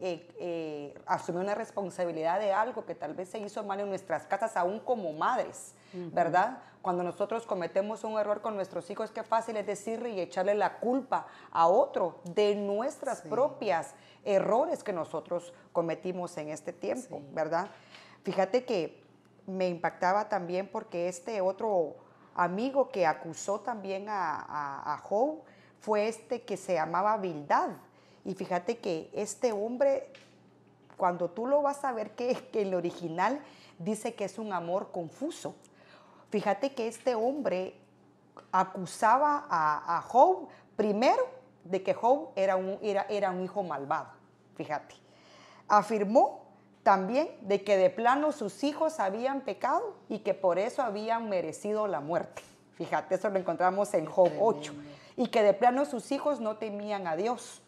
[0.02, 4.28] eh, eh, asumir una responsabilidad de algo que tal vez se hizo mal en nuestras
[4.28, 5.74] casas, aún como madres,
[6.12, 6.60] ¿verdad?
[6.82, 10.78] Cuando nosotros cometemos un error con nuestros hijos, qué fácil es decirle y echarle la
[10.78, 13.30] culpa a otro de nuestras Sí.
[13.30, 17.26] propias errores que nosotros cometimos en este tiempo, Sí.
[17.34, 17.68] ¿verdad?
[18.24, 19.04] Fíjate que
[19.48, 21.96] me impactaba también porque este otro
[22.36, 25.40] amigo que acusó también a, a, a Job
[25.80, 27.70] fue este que se llamaba Bildad.
[28.24, 30.12] Y fíjate que este hombre,
[30.98, 33.40] cuando tú lo vas a ver que, que en el original
[33.80, 35.56] dice que es un amor confuso.
[36.36, 37.80] Fíjate que este hombre
[38.52, 41.26] acusaba a, a Job primero
[41.64, 44.10] de que Job era un, era, era un hijo malvado.
[44.58, 44.96] Fíjate.
[45.70, 46.44] Afirmó
[46.84, 51.88] también de que de plano sus hijos habían pecado y que por eso habían merecido
[51.88, 52.42] la muerte.
[52.74, 54.74] Fíjate, eso lo encontramos en Job 8.
[55.16, 57.62] Y que de plano sus hijos no temían a Dios.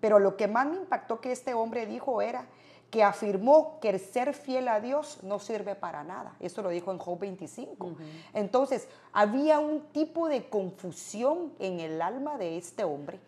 [0.00, 2.46] Pero lo que más me impactó que este hombre dijo era
[2.90, 6.34] que afirmó que el ser fiel a Dios no sirve para nada.
[6.40, 7.92] Eso lo dijo en Job 25.
[8.34, 13.20] Entonces, había un tipo de confusión en el alma de este hombre,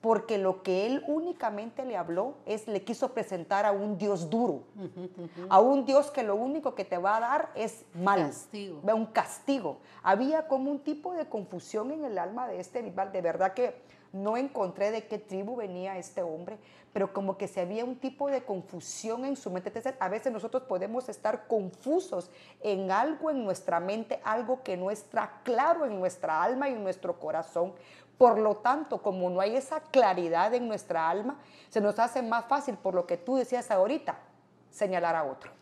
[0.00, 4.62] porque lo que él únicamente le habló es, le quiso presentar a un Dios duro,
[5.48, 8.80] a un Dios que lo único que te va a dar es mal, Castigo.
[8.94, 9.78] un castigo.
[10.04, 13.74] Había como un tipo de confusión en el alma de este rival, de verdad que
[14.12, 16.58] no encontré de qué tribu venía este hombre,
[16.92, 19.68] pero como que se había un tipo de confusión en su mente.
[19.68, 24.90] Entonces, a veces nosotros podemos estar confusos en algo en nuestra mente, algo que no
[24.90, 27.72] está claro en nuestra alma y en nuestro corazón.
[28.16, 32.46] Por lo tanto, como no hay esa claridad en nuestra alma, se nos hace más
[32.46, 34.18] fácil, por lo que tú decías ahorita,
[34.70, 35.57] señalar a otro.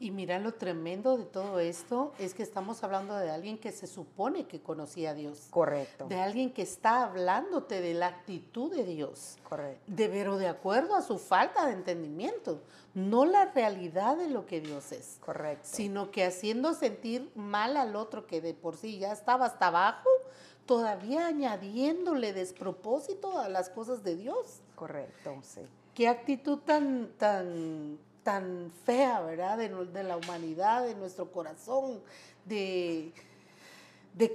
[0.00, 3.86] Y mira lo tremendo de todo esto es que estamos hablando de alguien que se
[3.86, 5.48] supone que conocía a Dios.
[5.50, 6.06] Correcto.
[6.06, 9.36] De alguien que está hablándote de la actitud de Dios.
[9.48, 9.82] Correcto.
[9.86, 12.60] De, pero de acuerdo a su falta de entendimiento,
[12.94, 15.18] no la realidad de lo que Dios es.
[15.20, 15.68] Correcto.
[15.70, 20.08] Sino que haciendo sentir mal al otro que de por sí ya estaba hasta abajo,
[20.66, 24.60] todavía añadiéndole despropósito a las cosas de Dios.
[24.76, 25.62] Correcto, sí.
[25.94, 27.98] Qué actitud tan, tan,
[28.28, 29.56] tan fea, ¿verdad?
[29.56, 32.02] De, la humanidad, de nuestro corazón,
[32.44, 33.14] de,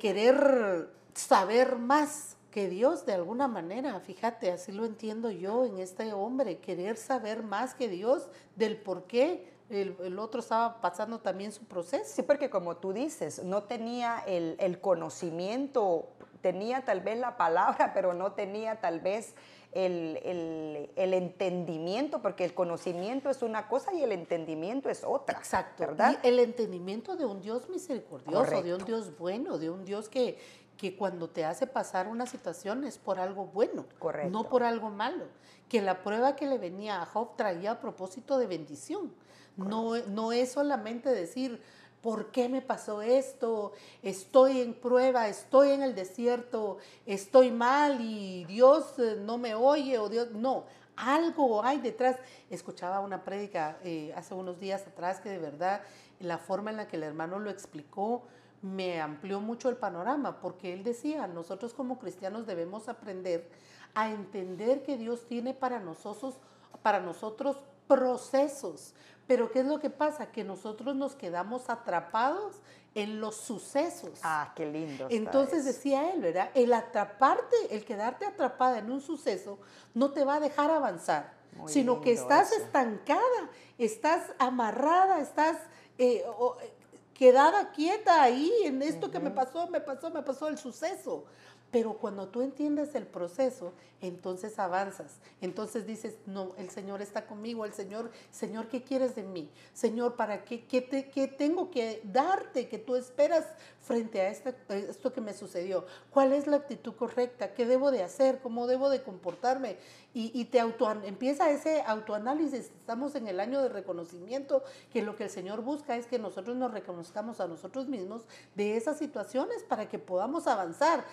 [0.02, 6.12] querer saber más que Dios de alguna manera, fíjate, así lo entiendo yo en este
[6.12, 11.64] hombre, querer saber más que Dios del por qué el, otro estaba pasando también su
[11.66, 12.16] proceso.
[12.16, 16.10] Sí, porque como tú dices, no tenía el conocimiento,
[16.42, 19.36] tenía tal vez la palabra, pero no tenía tal vez
[19.74, 25.38] el, el, el, entendimiento, porque el conocimiento es una cosa y el entendimiento es otra.
[25.38, 25.88] Exacto.
[25.88, 26.20] ¿verdad?
[26.24, 30.38] Y el entendimiento de un Dios misericordioso, de un Dios bueno, de un Dios que,
[30.78, 34.32] que cuando te hace pasar una situación es por algo bueno, Correcto.
[34.32, 35.26] no por algo malo.
[35.70, 39.14] Que la prueba que le venía a Job traía a propósito de bendición.
[39.56, 41.62] No, no es solamente decir,
[42.04, 43.72] ¿por qué me pasó esto?
[44.04, 49.98] Estoy en prueba, estoy en el desierto, estoy mal y Dios eh, no me oye
[49.98, 50.66] o Dios, no,
[50.98, 52.18] algo hay detrás.
[52.50, 55.82] Escuchaba una prédica eh, hace unos días atrás que de verdad
[56.20, 58.24] la forma en la que el hermano lo explicó
[58.62, 63.50] me amplió mucho el panorama, porque él decía, nosotros como cristianos debemos aprender
[63.94, 66.36] a entender que Dios tiene para nosotros,
[66.82, 68.94] para nosotros procesos,
[69.28, 70.32] pero ¿qué es lo que pasa?
[70.32, 72.56] Que nosotros nos quedamos atrapados
[72.96, 74.20] en los sucesos.
[74.24, 75.08] Ah, qué lindo.
[75.10, 76.50] Entonces decía él, ¿verdad?
[76.54, 79.60] El atraparte, el quedarte atrapada en un suceso
[79.94, 81.34] no te va a dejar avanzar,
[81.68, 85.58] sino que estás estancada, estás amarrada, estás
[85.98, 86.74] eh, eh,
[87.14, 91.26] quedada quieta ahí en esto que me pasó, me pasó, me pasó el suceso.
[91.74, 95.20] Pero cuando tú entiendes el proceso, entonces avanzas.
[95.42, 99.50] Entonces dices, no, el Señor está conmigo, el Señor, Señor, ¿qué quieres de mí?
[99.74, 103.46] Señor, ¿para qué, qué, te, qué tengo que darte que tú esperas
[103.80, 105.86] frente a este, esto que me sucedió?
[106.12, 107.54] ¿Cuál es la actitud correcta?
[107.56, 108.40] ¿Qué debo de hacer?
[108.44, 109.78] ¿Cómo debo de comportarme?
[110.16, 112.70] Y, te auto, empieza ese autoanálisis.
[112.78, 116.56] Estamos en el año de reconocimiento, que lo que el Señor busca es que nosotros
[116.56, 118.22] nos reconozcamos a nosotros mismos
[118.54, 121.04] de esas situaciones para que podamos avanzar.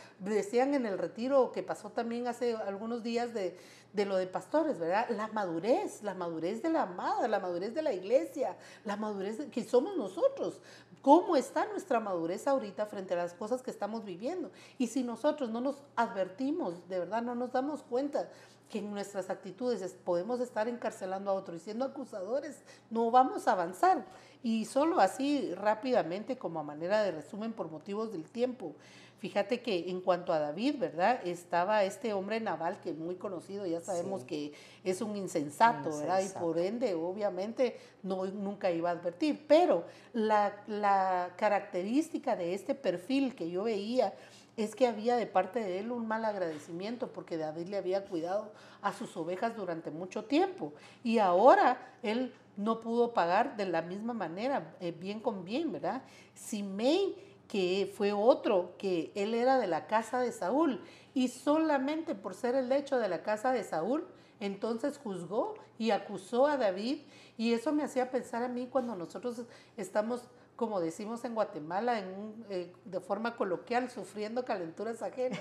[0.50, 3.56] Decían en el retiro que pasó también hace algunos días de,
[3.92, 5.08] de lo de pastores, ¿verdad?
[5.10, 9.48] La madurez, la madurez de la amada, la madurez de la iglesia, la madurez de,
[9.48, 10.58] que somos nosotros.
[11.02, 14.50] ¿Cómo está nuestra madurez ahorita frente a las cosas que estamos viviendo?
[14.76, 18.28] Y si nosotros no nos advertimos, de verdad no nos damos cuenta
[18.68, 23.52] que en nuestras actitudes podemos estar encarcelando a otros y siendo acusadores, no vamos a
[23.52, 24.04] avanzar.
[24.42, 28.74] Y solo así rápidamente, como a manera de resumen por motivos del tiempo,
[29.20, 31.20] fíjate que en cuanto a David, ¿verdad?
[31.24, 34.52] Estaba este hombre naval que es muy conocido, ya sabemos que
[34.83, 36.22] es un insensato, ¿verdad?
[36.24, 39.44] Y por ende, obviamente, no, nunca iba a advertir.
[39.46, 44.14] Pero la, la característica de este perfil que yo veía,
[44.56, 48.52] es que había de parte de él un mal agradecimiento porque David le había cuidado
[48.83, 54.12] a sus ovejas durante mucho tiempo y ahora él no pudo pagar de la misma
[54.12, 56.02] manera, eh, bien con bien, ¿verdad?
[56.35, 57.14] Simei,
[57.50, 60.80] que fue otro, que él era de la casa de Saúl.
[61.14, 64.06] Y solamente por ser el hecho de la casa de Saúl,
[64.38, 67.00] entonces juzgó y acusó a David.
[67.36, 69.42] Y eso me hacía pensar a mí cuando nosotros
[69.76, 70.22] estamos
[70.60, 72.04] como decimos en Guatemala,
[72.50, 75.40] eh, de forma coloquial, sufriendo calenturas ajenas.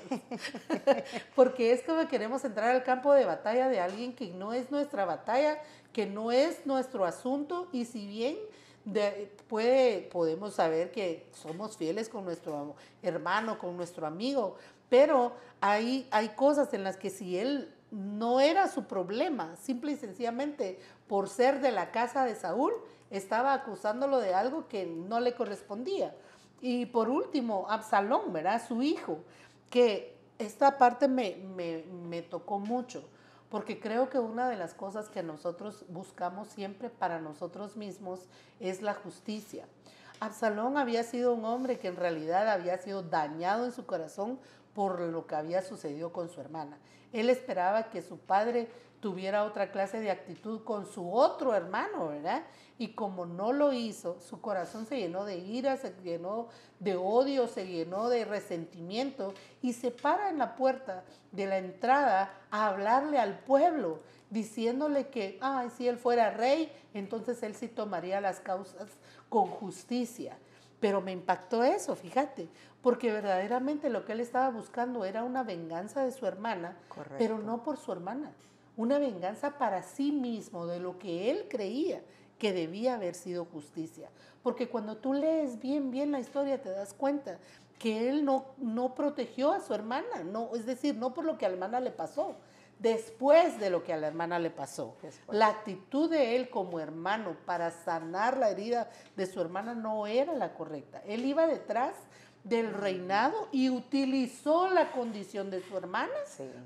[1.35, 5.03] Porque es como queremos entrar al campo de batalla de alguien que no es nuestra
[5.03, 8.37] batalla, que no es nuestro asunto, y si bien
[9.47, 14.55] puede, podemos saber que somos fieles con nuestro hermano, con nuestro amigo,
[14.89, 19.97] pero hay, hay cosas en las que si él no era su problema, simple y
[19.97, 22.73] sencillamente por ser de la casa de Saúl,
[23.09, 26.15] estaba acusándolo de algo que no le correspondía.
[26.61, 28.61] Y por último, Absalón, ¿verdad?
[28.67, 29.19] Su hijo,
[29.69, 33.03] que esta parte me, me, tocó mucho,
[33.49, 38.27] porque creo que una de las cosas que nosotros buscamos siempre para nosotros mismos
[38.59, 39.65] es la justicia.
[40.19, 44.39] Absalón había sido un hombre que en realidad había sido dañado en su corazón
[44.73, 46.77] por lo que había sucedido con su hermana.
[47.11, 48.67] Él esperaba que su padre
[48.99, 52.43] tuviera otra clase de actitud con su otro hermano, ¿verdad?
[52.77, 56.47] Y como no lo hizo, su corazón se llenó de ira, se llenó
[56.79, 62.33] de odio, se llenó de resentimiento y se para en la puerta de la entrada
[62.51, 68.21] a hablarle al pueblo, diciéndole que, ay, si él fuera rey, entonces él sí tomaría
[68.21, 68.87] las causas
[69.27, 70.37] con justicia.
[70.79, 72.47] Pero me impactó eso, fíjate,
[72.81, 76.77] porque verdaderamente lo que él estaba buscando era una venganza de su hermana,
[77.17, 78.31] pero no por su hermana,
[78.79, 82.01] una venganza para sí mismo de lo que él creía
[82.37, 84.09] que debía haber sido justicia.
[84.41, 87.39] Porque cuando tú lees bien, bien la historia, te das cuenta
[87.77, 91.45] que él no, no protegió a su hermana, no, es decir, no por lo que
[91.45, 92.37] a la hermana le pasó,
[92.79, 94.95] después de lo que a la hermana le pasó.
[95.29, 100.33] La actitud de él como hermano para sanar la herida de su hermana no era
[100.35, 101.01] la correcta.
[101.05, 101.95] Él iba detrás
[102.43, 106.13] del reinado y utilizó la condición de su hermana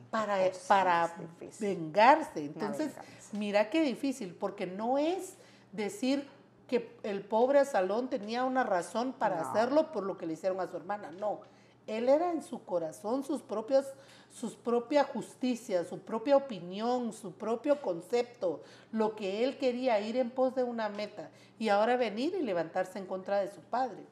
[0.09, 1.15] para, para
[1.59, 2.45] vengarse.
[2.45, 2.93] Entonces,
[3.31, 5.35] mira qué difícil, porque no es
[5.71, 6.27] decir
[6.67, 10.67] que el pobre Salón tenía una razón para hacerlo por lo que le hicieron a
[10.67, 11.11] su hermana.
[11.11, 11.41] No,
[11.87, 13.85] él era en su corazón sus propios,
[14.31, 18.61] sus propia justicia, su propia opinión, su propio concepto,
[18.91, 22.99] lo que él quería ir en pos de una meta y ahora venir y levantarse
[22.99, 24.03] en contra de su padre.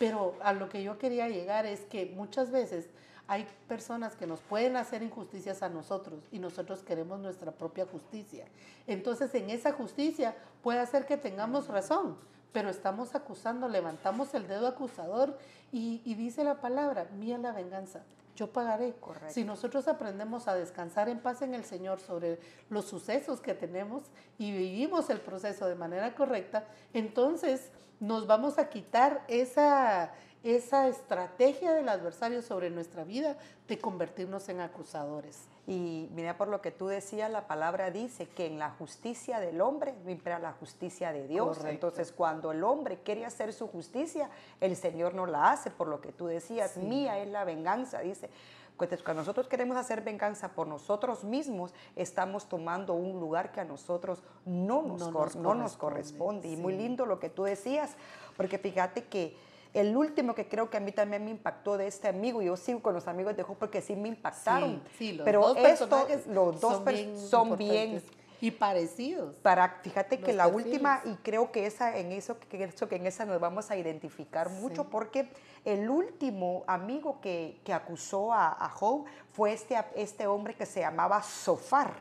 [0.00, 2.88] Pero a lo que yo quería llegar es que muchas veces
[3.28, 8.46] hay personas que nos pueden hacer injusticias a nosotros y nosotros queremos nuestra propia justicia.
[8.86, 12.16] Entonces en esa justicia puede hacer que tengamos razón,
[12.50, 15.36] pero estamos acusando, levantamos el dedo acusador
[15.70, 18.00] y, dice la palabra, mía la venganza,
[18.40, 18.94] yo pagaré.
[19.28, 24.04] Si nosotros aprendemos a descansar en paz en el Señor sobre los sucesos que tenemos
[24.38, 26.64] y vivimos el proceso de manera correcta,
[26.94, 27.70] entonces
[28.00, 33.36] nos vamos a quitar esa esa estrategia del adversario sobre nuestra vida
[33.68, 35.44] de convertirnos en acusadores.
[35.66, 39.60] Y mira, por lo que tú decías, la palabra dice que en la justicia del
[39.60, 41.62] hombre impera la justicia de Dios.
[41.64, 44.30] Entonces, cuando el hombre quiere hacer su justicia,
[44.60, 48.30] el Señor no la hace, por lo que tú decías, mía es la venganza, dice.
[48.76, 54.22] Cuando nosotros queremos hacer venganza por nosotros mismos, estamos tomando un lugar que a nosotros
[54.46, 55.62] no nos, no corresponde.
[55.62, 56.48] nos corresponde.
[56.48, 57.94] Y muy lindo lo que tú decías,
[58.38, 59.36] porque fíjate que
[59.72, 62.80] el último que creo que a mí también me impactó de este amigo, yo sigo
[62.80, 64.82] con los amigos de Job porque sí me impactaron.
[64.98, 66.82] Sí, los pero dos esto, los dos
[67.28, 68.02] son bien,
[68.40, 69.36] y parecidos.
[69.36, 73.24] Para, fíjate que la última, y creo que esa, en eso, que, que en esa
[73.26, 75.28] nos vamos a identificar mucho, porque
[75.64, 81.92] el último amigo que, acusó a, Job fue este, este hombre que se llamaba Sofar.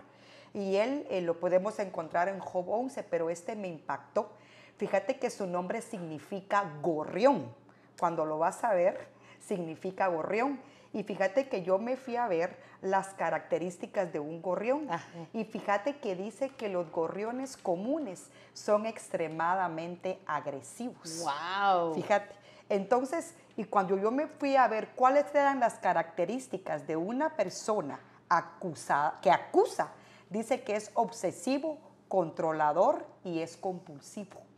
[0.54, 4.32] Y él eh, lo podemos encontrar en Job 11, pero este me impactó.
[4.78, 7.54] Fíjate que su nombre significa gorrión
[8.00, 9.08] cuando lo vas a ver,
[9.40, 10.60] significa gorrión.
[10.92, 14.88] Y fíjate que yo me fui a ver las características de un gorrión.
[15.34, 21.24] Y fíjate que dice que los gorriones comunes son extremadamente agresivos.
[21.24, 21.94] ¡Wow!
[21.94, 22.36] Fíjate.
[22.70, 28.00] Entonces, y cuando yo me fui a ver cuáles eran las características de una persona
[28.30, 29.92] acusada, que acusa,
[30.30, 34.49] dice que es obsesivo, controlador y es compulsivo.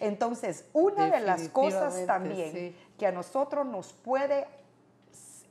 [0.00, 4.46] Entonces, una de las cosas también que a nosotros nos puede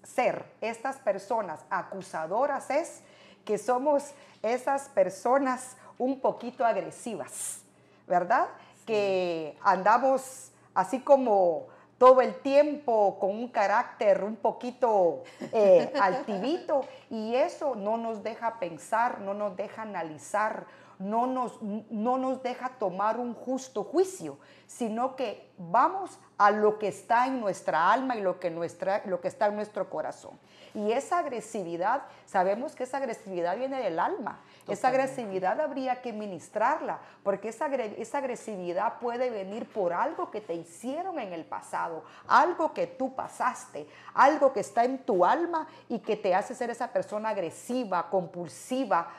[0.03, 3.01] ser estas personas acusadoras es
[3.45, 7.61] que somos esas personas un poquito agresivas,
[8.07, 8.47] ¿verdad?
[8.85, 15.23] Que andamos así como todo el tiempo con un carácter un poquito
[15.53, 20.65] eh, altivito y eso no nos deja pensar, no nos deja analizar,
[21.03, 24.37] no nos, no nos deja tomar un justo juicio,
[24.67, 29.19] sino que vamos a lo que está en nuestra alma y lo que, nuestra, lo
[29.19, 30.39] que está en nuestro corazón.
[30.73, 34.39] Y esa agresividad, sabemos que esa agresividad viene del alma.
[34.67, 40.53] Esa agresividad habría que ministrarla, porque esa, esa agresividad puede venir por algo que te
[40.53, 45.99] hicieron en el pasado, algo que tú pasaste, algo que está en tu alma y
[45.99, 49.09] que te hace ser esa persona agresiva, compulsiva,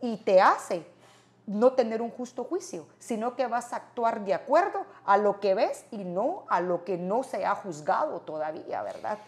[0.00, 0.86] y te hace
[1.46, 5.54] no tener un justo juicio, sino que vas a actuar de acuerdo a lo que
[5.54, 9.18] ves y no a lo que no se ha juzgado todavía, ¿verdad?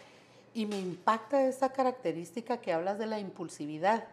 [0.53, 4.03] Y me impacta esa característica que hablas de la impulsividad,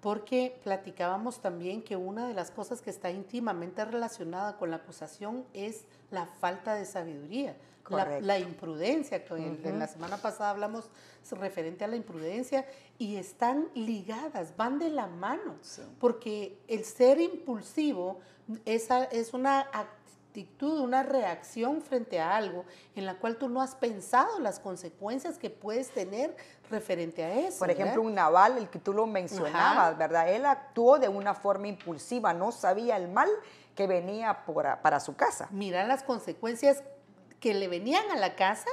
[0.00, 5.46] porque platicábamos también que una de las cosas que está íntimamente relacionada con la acusación
[5.54, 7.56] es la falta de sabiduría,
[7.90, 9.24] la, imprudencia.
[9.24, 10.90] Que En la semana pasada hablamos
[11.32, 12.66] referente a la imprudencia
[12.98, 15.56] y están ligadas, van de la mano,
[15.98, 18.20] porque el ser impulsivo
[18.64, 22.64] es, es una actitud, una reacción frente a algo
[22.94, 26.36] en la cual tú no has pensado las consecuencias que puedes tener
[26.70, 27.60] referente a eso.
[27.60, 30.32] Por ejemplo, un naval, el que tú lo mencionabas, ¿verdad?
[30.32, 33.28] Él actuó de una forma impulsiva, no sabía el mal
[33.74, 34.44] que venía
[34.82, 35.48] para su casa.
[35.50, 36.82] Mira las consecuencias
[37.44, 38.70] que le venían a la casa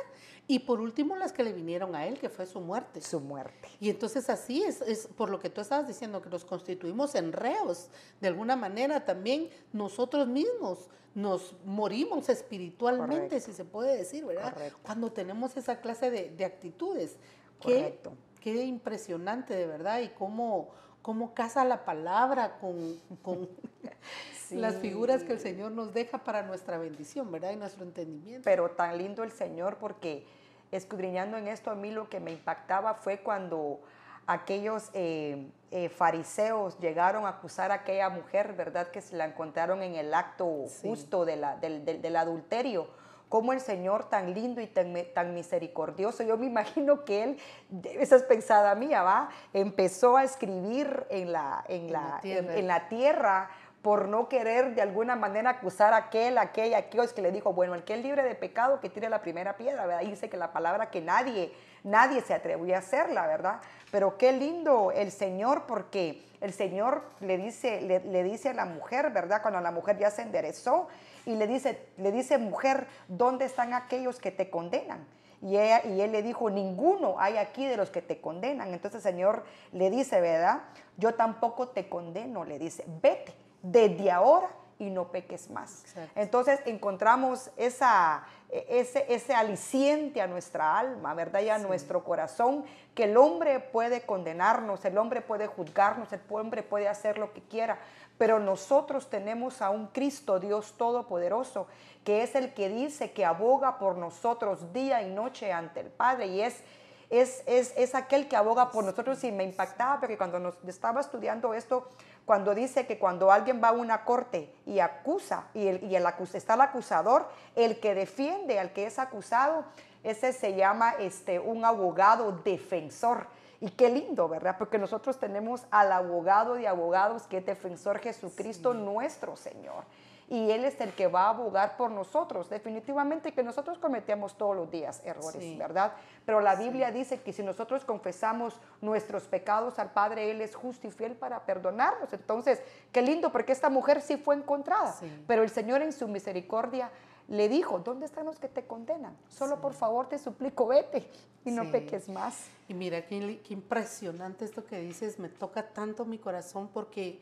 [0.47, 3.01] y por último las que le vinieron a él, que fue su muerte.
[3.01, 3.67] Su muerte.
[3.81, 7.33] Y entonces así es, es por lo que tú estabas diciendo, que nos constituimos en
[7.33, 7.89] reos.
[8.21, 14.55] De alguna manera también nosotros mismos nos morimos espiritualmente, si se puede decir, ¿verdad?
[14.83, 17.17] Cuando tenemos esa clase de, actitudes.
[17.61, 18.13] Correcto.
[18.39, 20.69] Qué, qué impresionante, de verdad, y cómo,
[21.01, 23.49] cómo casa la palabra con, con
[24.51, 27.51] las figuras que el Señor nos deja para nuestra bendición, ¿verdad?
[27.51, 28.43] Y nuestro entendimiento.
[28.43, 30.25] Pero tan lindo el Señor porque
[30.71, 33.81] escudriñando en esto, a mí lo que me impactaba fue cuando
[34.27, 38.87] aquellos eh, eh, fariseos llegaron a acusar a aquella mujer, ¿verdad?
[38.87, 42.87] Que se la encontraron en el acto justo del, del, adulterio,
[43.29, 47.37] cómo el Señor tan lindo y tan, tan misericordioso, yo me imagino que él,
[47.83, 49.29] esa es pensada mía, ¿va?
[49.53, 53.49] Empezó a escribir en la, en la, en la tierra
[53.81, 57.73] por no querer de alguna manera acusar a aquel, aquella, aquellos que le dijo, bueno,
[57.73, 60.07] el que es libre de pecado, que tire la primera piedra, ¿verdad?
[60.07, 61.51] dice que la palabra que nadie,
[61.83, 63.59] nadie se atrevía a hacerla, ¿verdad?
[63.91, 69.09] Pero qué lindo el Señor, porque el Señor le dice, le, dice a la mujer,
[69.09, 69.41] ¿verdad?
[69.41, 70.87] Cuando la mujer ya se enderezó,
[71.25, 75.07] y le dice, le dice, mujer, ¿dónde están aquellos que te condenan?
[75.41, 78.73] Y, y, él le dijo, ninguno hay aquí de los que te condenan.
[78.73, 80.61] Entonces el Señor le dice, ¿verdad?
[80.97, 84.49] Yo tampoco te condeno, le dice, vete desde ahora
[84.81, 85.83] y no peques más.
[86.15, 91.41] Entonces encontramos esa, e, ese, ese aliciente a nuestra alma, ¿verdad?
[91.41, 96.63] Y a nuestro corazón, que el hombre puede condenarnos, el hombre puede juzgarnos, el hombre
[96.63, 97.77] puede hacer lo que quiera,
[98.17, 101.67] pero nosotros tenemos a un Cristo Dios Todopoderoso,
[102.03, 106.25] que es el que dice que aboga por nosotros día y noche ante el Padre
[106.25, 106.63] y es
[107.11, 111.01] es, es, es, aquel que aboga por nosotros y me impactaba porque cuando nos estaba
[111.01, 111.89] estudiando esto,
[112.25, 116.05] cuando dice que cuando alguien va a una corte y acusa, y, el, y el
[116.33, 119.65] está el acusador, el que defiende al que es acusado,
[120.03, 123.27] ese se llama este, un abogado defensor.
[123.59, 124.55] Y qué lindo, ¿verdad?
[124.57, 129.83] Porque nosotros tenemos al abogado de abogados que es defensor Jesucristo nuestro Señor
[130.31, 132.49] y Él es el que va a abogar por nosotros.
[132.49, 135.91] Definitivamente que nosotros cometemos todos los días errores, ¿verdad?
[136.25, 140.87] Pero la Biblia dice que si nosotros confesamos nuestros pecados al Padre, Él es justo
[140.87, 142.13] y fiel para perdonarnos.
[142.13, 142.61] Entonces,
[142.93, 144.95] qué lindo, porque esta mujer sí fue encontrada,
[145.27, 146.89] pero el Señor en su misericordia
[147.27, 149.17] le dijo, ¿dónde están los que te condenan?
[149.27, 151.09] Solo por favor te suplico, vete
[151.43, 152.45] y no peques más.
[152.69, 157.19] Y mira, qué, qué impresionante esto que dices, me toca tanto mi corazón porque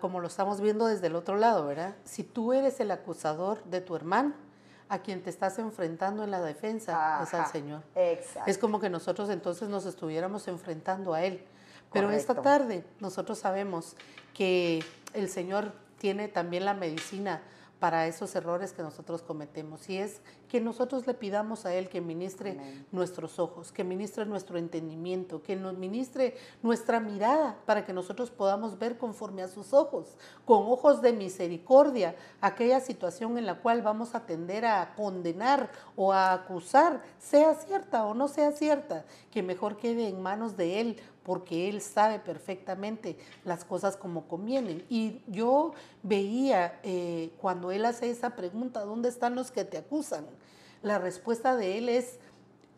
[0.00, 1.94] como lo estamos viendo desde el otro lado, ¿verdad?
[2.04, 4.34] Si tú eres el acusador de tu hermano,
[4.88, 7.82] a quien te estás enfrentando en la defensa es al Señor.
[7.94, 8.48] Exacto.
[8.50, 11.44] Es como que nosotros entonces nos estuviéramos enfrentando a Él.
[11.92, 13.96] Pero esta tarde nosotros sabemos
[14.34, 17.42] que el Señor tiene también la medicina
[17.78, 19.88] para esos errores que nosotros cometemos.
[19.88, 24.58] Y es que nosotros le pidamos a Él que ministre nuestros ojos, que ministre nuestro
[24.58, 30.16] entendimiento, que nos ministre nuestra mirada para que nosotros podamos ver conforme a sus ojos,
[30.44, 36.12] con ojos de misericordia, aquella situación en la cual vamos a tender a condenar o
[36.12, 41.00] a acusar, sea cierta o no sea cierta, que mejor quede en manos de Él
[41.26, 44.84] porque Él sabe perfectamente las cosas como convienen.
[44.88, 45.74] Y yo
[46.04, 50.24] veía eh, cuando Él hace esa pregunta, ¿dónde están los que te acusan?
[50.84, 52.20] La respuesta de Él es,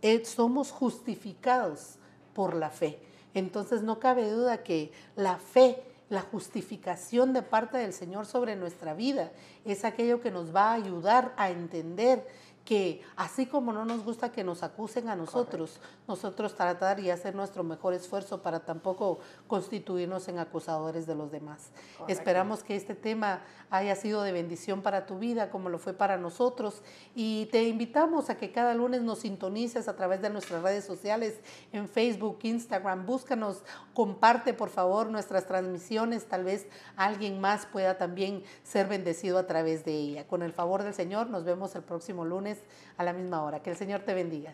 [0.01, 1.96] eh, somos justificados
[2.32, 2.99] por la fe.
[3.34, 8.94] Entonces no cabe duda que la fe, la justificación de parte del Señor sobre nuestra
[8.94, 9.30] vida
[9.66, 12.26] es aquello que nos va a ayudar a entender
[12.68, 17.34] que así como no nos gusta que nos acusen a nosotros, nosotros tratar y hacer
[17.34, 21.70] nuestro mejor esfuerzo para tampoco constituirnos en acusadores de los demás.
[22.08, 23.40] Esperamos que este tema
[23.70, 26.82] haya sido de bendición para tu vida como lo fue para nosotros
[27.14, 31.40] y te invitamos a que cada lunes nos sintonices a través de nuestras redes sociales
[31.72, 33.62] en Facebook, Instagram, búscanos,
[33.94, 36.66] comparte por favor nuestras transmisiones, tal vez
[36.96, 40.26] alguien más pueda también ser bendecido a través de ella.
[40.26, 42.57] Con el favor del Señor, nos vemos el próximo lunes
[42.96, 43.61] a la misma hora.
[43.62, 44.52] Que el Señor te bendiga.